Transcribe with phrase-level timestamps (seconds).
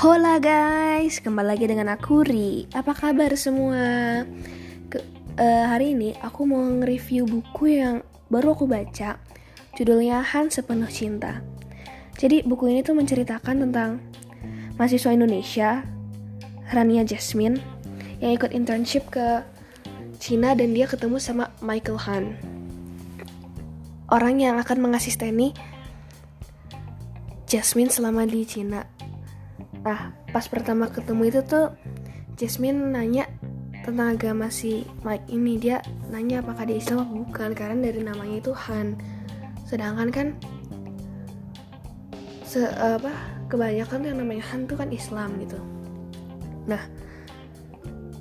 [0.00, 2.64] Hola guys, kembali lagi dengan aku Ri.
[2.72, 4.24] Apa kabar semua?
[4.88, 5.04] Ke,
[5.36, 8.00] uh, hari ini aku mau nge-review buku yang
[8.32, 9.20] baru aku baca.
[9.76, 11.44] Judulnya Han Sepenuh Cinta.
[12.16, 14.00] Jadi buku ini tuh menceritakan tentang
[14.80, 15.84] mahasiswa Indonesia,
[16.72, 17.60] Rania Jasmine,
[18.24, 19.44] yang ikut internship ke
[20.16, 22.24] Cina dan dia ketemu sama Michael Han.
[24.08, 25.52] Orang yang akan mengasisteni
[27.44, 29.09] Jasmine selama di Cina
[29.80, 31.72] Nah, pas pertama ketemu itu tuh
[32.36, 33.28] Jasmine nanya
[33.80, 35.56] tentang agama si Mike ini.
[35.56, 35.80] Dia
[36.12, 38.96] nanya apakah dia Islam atau bukan karena dari namanya itu Han
[39.70, 40.26] sedangkan kan
[42.42, 43.14] se apa
[43.46, 45.58] kebanyakan yang namanya Han tuh kan Islam gitu.
[46.66, 46.82] Nah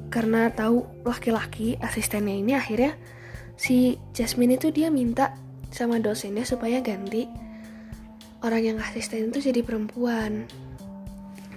[0.10, 2.98] karena tahu laki-laki asistennya ini akhirnya
[3.60, 5.38] si Jasmine itu dia minta
[5.70, 7.30] sama dosennya supaya ganti
[8.42, 10.50] orang yang asisten itu jadi perempuan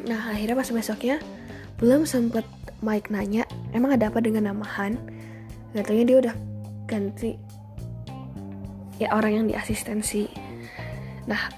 [0.03, 1.17] Nah akhirnya pas besoknya
[1.79, 2.47] belum sempet
[2.83, 4.99] Mike nanya emang ada apa dengan nama Han?
[5.73, 6.35] Katanya dia udah
[6.91, 7.39] ganti
[9.01, 10.29] ya orang yang di asistensi
[11.27, 11.49] Nah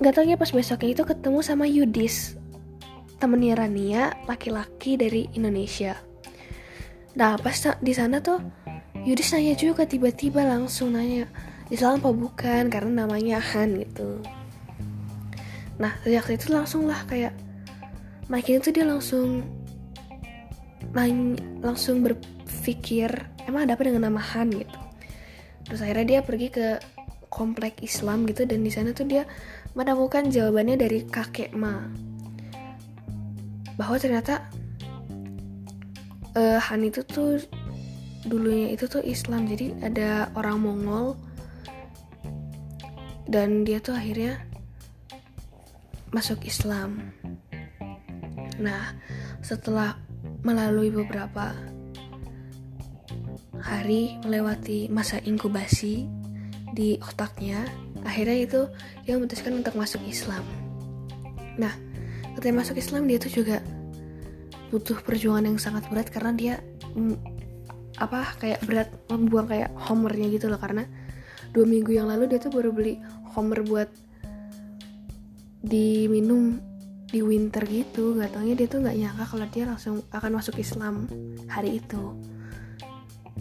[0.00, 2.38] gak taunya pas besoknya itu ketemu sama Yudis
[3.20, 5.98] temennya Rania laki-laki dari Indonesia.
[7.18, 7.52] Nah pas
[7.84, 8.40] di sana tuh
[9.04, 11.28] Yudis nanya juga tiba-tiba langsung nanya
[11.68, 12.72] Islam apa bukan?
[12.72, 14.24] Karena namanya Han gitu.
[15.76, 17.36] Nah sejak itu langsung lah kayak
[18.30, 19.42] Mike itu dia langsung
[21.66, 23.10] langsung berpikir
[23.50, 24.54] emang ada apa dengan nama Han?
[24.54, 24.78] gitu.
[25.66, 26.78] Terus akhirnya dia pergi ke
[27.26, 29.26] komplek Islam gitu dan di sana tuh dia
[29.74, 31.90] menemukan jawabannya dari kakek Ma.
[33.74, 34.46] Bahwa ternyata
[36.38, 37.42] uh, Han itu tuh
[38.26, 41.18] dulunya itu tuh Islam jadi ada orang Mongol
[43.26, 44.42] dan dia tuh akhirnya
[46.12, 47.14] masuk Islam
[48.60, 48.92] Nah,
[49.40, 49.96] setelah
[50.44, 51.56] melalui beberapa
[53.60, 56.04] hari melewati masa inkubasi
[56.76, 57.64] di otaknya,
[58.04, 58.60] akhirnya itu
[59.04, 60.44] dia memutuskan untuk masuk Islam.
[61.56, 61.72] Nah,
[62.36, 63.64] ketika masuk Islam dia tuh juga
[64.70, 66.54] butuh perjuangan yang sangat berat karena dia
[66.94, 67.16] mm,
[67.98, 70.86] apa kayak berat membuang kayak homernya gitu loh karena
[71.50, 73.02] dua minggu yang lalu dia tuh baru beli
[73.34, 73.90] homer buat
[75.60, 76.69] diminum
[77.10, 78.16] di winter gitu.
[78.16, 81.10] Gak taunya dia tuh nggak nyangka kalau dia langsung akan masuk Islam
[81.50, 82.14] hari itu.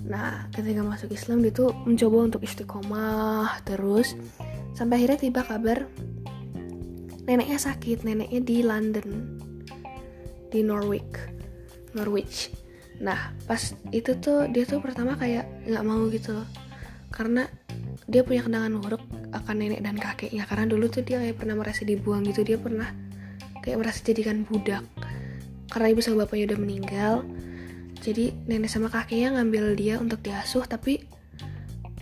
[0.10, 4.18] Nah ketika masuk Islam dia tuh mencoba untuk istiqomah terus
[4.74, 5.86] sampai akhirnya tiba kabar
[7.30, 8.04] neneknya sakit.
[8.04, 9.08] Neneknya di London
[10.50, 11.14] di Norwich
[11.94, 12.50] Norwich.
[13.00, 13.62] Nah pas
[13.94, 16.36] itu tuh dia tuh pertama kayak nggak mau gitu
[17.14, 17.46] karena
[18.10, 19.04] dia punya kenangan buruk
[19.34, 20.46] akan nenek dan kakeknya.
[20.50, 22.42] Karena dulu tuh dia kayak pernah merasa dibuang gitu.
[22.42, 22.90] Dia pernah
[23.70, 24.82] kayak merasa jadikan budak.
[25.70, 27.22] Karena ibu sama bapaknya udah meninggal
[28.00, 31.04] jadi nenek sama kakeknya ngambil dia untuk diasuh tapi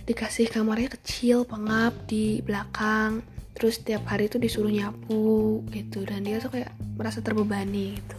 [0.08, 3.20] dikasih kamarnya kecil pengap di belakang
[3.52, 6.08] terus tiap hari tuh disuruh nyapu gitu.
[6.08, 8.16] Dan dia tuh kayak merasa terbebani gitu.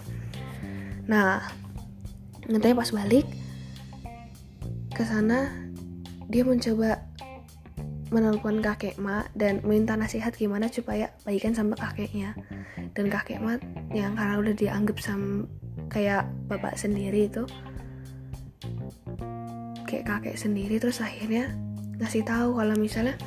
[1.09, 1.41] Nah
[2.45, 3.25] nanti pas balik
[4.93, 5.49] ke sana
[6.29, 7.08] dia mencoba
[8.09, 12.33] menelpon kakek mak dan minta nasihat gimana supaya baikan sama kakeknya.
[12.97, 13.61] Dan kakek mak
[13.93, 15.45] yang karena udah dianggap sama
[15.89, 17.43] kayak bapak sendiri itu
[19.89, 21.49] kayak kakek sendiri terus akhirnya
[21.97, 23.17] ngasih tahu kalau misalnya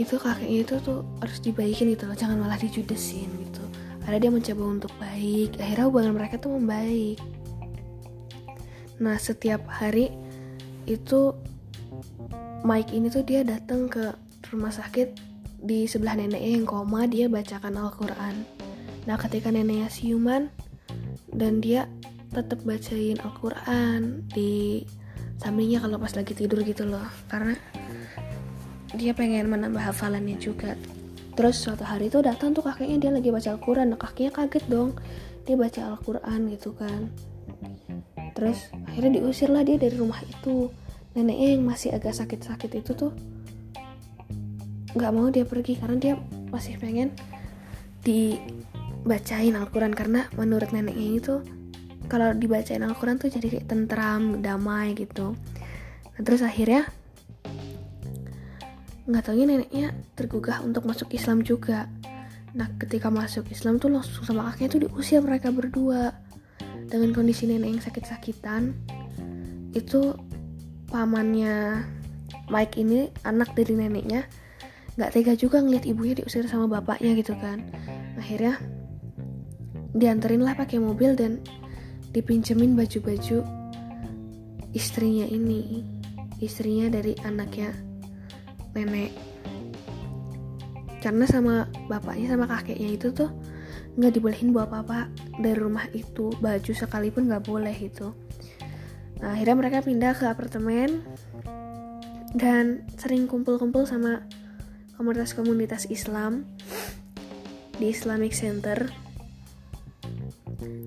[0.00, 3.64] itu kakeknya itu tuh harus dibaikin gitu loh jangan malah dijudesin gitu.
[4.08, 7.20] Ada dia mencoba untuk baik akhirnya hubungan mereka tuh membaik.
[9.04, 10.08] Nah setiap hari
[10.88, 11.36] itu
[12.62, 14.14] Mike ini tuh dia datang ke
[14.54, 15.18] rumah sakit
[15.62, 18.46] di sebelah neneknya yang koma dia bacakan Al-Quran.
[19.02, 20.46] Nah ketika neneknya siuman
[21.34, 21.90] dan dia
[22.30, 24.86] tetap bacain Al-Quran di
[25.42, 27.02] sampingnya kalau pas lagi tidur gitu loh.
[27.26, 27.58] Karena
[28.94, 30.78] dia pengen menambah hafalannya juga.
[31.34, 33.90] Terus suatu hari itu datang tuh kakeknya dia lagi baca Al-Quran.
[33.90, 34.94] Nah kakeknya kaget dong.
[35.50, 37.10] Dia baca Al-Quran gitu kan.
[38.38, 40.70] Terus akhirnya diusir lah dia dari rumah itu
[41.12, 43.12] neneknya yang masih agak sakit-sakit itu tuh
[44.92, 46.14] nggak mau dia pergi karena dia
[46.52, 47.12] masih pengen
[48.04, 49.92] dibacain Al-Quran.
[49.96, 51.34] Karena menurut neneknya itu
[52.08, 55.32] kalau dibacain Al-Quran tuh jadi kayak tentram, damai gitu.
[56.12, 56.88] Nah terus akhirnya
[59.02, 61.88] nggak taunya neneknya tergugah untuk masuk Islam juga.
[62.52, 66.12] Nah ketika masuk Islam tuh langsung sama kakeknya tuh diusir mereka berdua.
[66.92, 68.76] Dengan kondisi nenek yang sakit-sakitan
[69.72, 70.12] itu
[70.92, 71.88] pamannya
[72.52, 74.28] Mike ini anak dari neneknya
[75.00, 77.64] nggak tega juga ngeliat ibunya diusir sama bapaknya gitu kan.
[78.20, 78.60] Akhirnya
[79.96, 81.40] dianterin lah pakai mobil dan
[82.12, 83.40] dipinjemin baju-baju
[84.76, 85.80] istrinya ini
[86.44, 87.72] istrinya dari anaknya
[88.76, 89.16] nenek.
[91.00, 93.32] Karena sama bapaknya sama kakeknya itu tuh
[93.96, 95.08] nggak dibolehin bawa apa-apa
[95.40, 98.12] dari rumah itu baju sekalipun nggak boleh itu
[99.22, 101.06] nah, akhirnya mereka pindah ke apartemen
[102.34, 104.26] dan sering kumpul-kumpul sama
[104.98, 106.44] komunitas-komunitas Islam
[107.78, 108.90] di Islamic Center.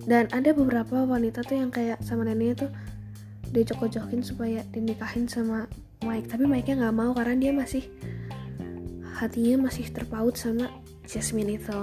[0.05, 2.71] Dan ada beberapa wanita tuh yang kayak sama neneknya tuh
[3.49, 5.65] dicokok-jokin supaya dinikahin sama
[6.05, 6.29] Mike.
[6.29, 7.83] Tapi Mike nya nggak mau karena dia masih
[9.17, 10.69] hatinya masih terpaut sama
[11.07, 11.79] Jasmine itu.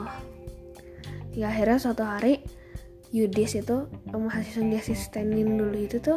[1.32, 2.44] Ya akhirnya suatu hari
[3.12, 6.16] Yudis itu mahasiswa yang diasistenin dulu itu tuh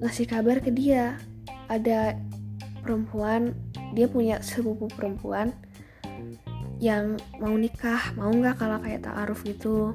[0.00, 1.20] ngasih kabar ke dia.
[1.68, 2.16] Ada
[2.80, 3.52] perempuan
[3.92, 5.52] dia punya sepupu perempuan
[6.80, 9.92] yang mau nikah mau nggak kalau kayak ta'aruf gitu.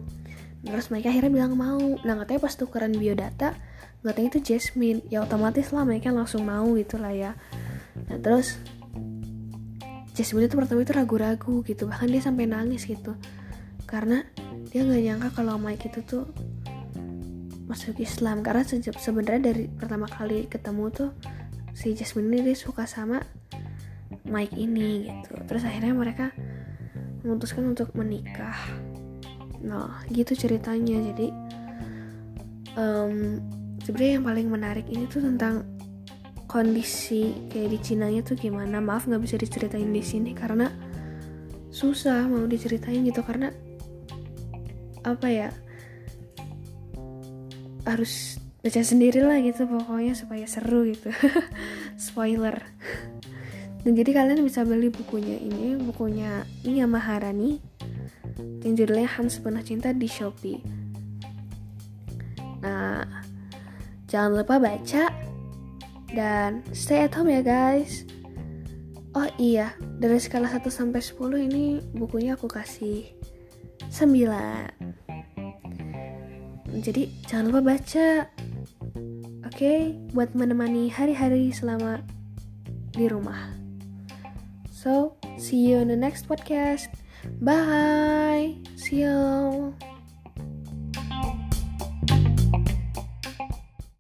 [0.62, 1.81] Terus mereka akhirnya bilang mau.
[2.06, 3.57] Nah katanya pas tukeran biodata
[4.06, 5.01] katanya itu Jasmine.
[5.09, 7.31] Ya otomatis lah mereka langsung mau gitu lah ya.
[8.13, 8.62] Nah terus
[10.13, 11.89] Jasmine itu pertama itu ragu-ragu gitu.
[11.89, 13.18] Bahkan dia sampai nangis gitu
[13.85, 14.25] karena
[14.73, 16.25] dia nggak nyangka kalau Mike itu tuh
[17.65, 18.45] masuk Islam.
[18.45, 21.09] Karena sejak sebenarnya dari pertama kali ketemu tuh
[21.75, 23.21] si Jasmine ini dia suka sama
[24.25, 25.33] Mike ini gitu.
[25.45, 26.31] Terus akhirnya mereka
[27.25, 28.55] memutuskan untuk menikah.
[29.61, 31.13] Nah gitu ceritanya.
[31.13, 31.27] Jadi
[32.77, 33.41] um,
[33.81, 35.65] sebenarnya yang paling menarik ini tuh tentang
[36.45, 38.77] kondisi kayak di Cina nya tuh gimana.
[38.79, 40.69] Maaf nggak bisa diceritain di sini karena
[41.73, 43.19] susah mau diceritain gitu.
[43.25, 43.51] Karena
[45.06, 45.50] apa ya
[47.86, 51.13] harus baca sendiri lah gitu pokoknya supaya seru gitu
[52.02, 52.57] spoiler
[53.86, 57.62] dan jadi kalian bisa beli bukunya ini bukunya Nia Maharani
[58.66, 60.57] yang judulnya Hans Penuh Cinta di Shopee.
[62.66, 63.06] Nah,
[64.10, 65.13] jangan lupa baca
[66.10, 68.10] dan stay at home ya guys.
[69.16, 69.72] Oh iya,
[70.02, 73.14] dari skala 1 sampai 10 ini bukunya aku kasih
[74.03, 76.83] 9.
[76.83, 78.27] Jadi jangan lupa baca.
[79.47, 79.95] Oke, okay?
[80.12, 82.03] buat menemani hari-hari selama
[82.92, 83.56] di rumah.
[84.68, 86.92] So, see you in the next podcast.
[87.39, 88.59] Bye.
[88.75, 89.94] See you.